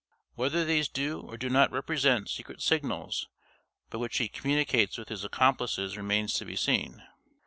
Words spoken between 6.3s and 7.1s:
to be seen.